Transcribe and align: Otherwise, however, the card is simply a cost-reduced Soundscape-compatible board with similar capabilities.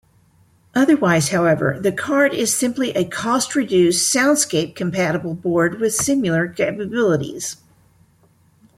Otherwise, 0.73 1.29
however, 1.29 1.77
the 1.79 1.91
card 1.91 2.33
is 2.33 2.51
simply 2.57 2.89
a 2.95 3.05
cost-reduced 3.07 4.11
Soundscape-compatible 4.11 5.35
board 5.35 5.79
with 5.79 5.93
similar 5.93 6.47
capabilities. 6.47 7.57